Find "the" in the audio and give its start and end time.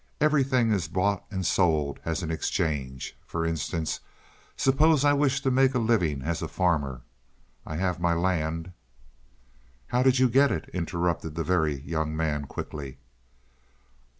11.35-11.43